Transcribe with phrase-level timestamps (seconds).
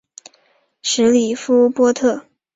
[0.81, 2.25] 什里夫波特。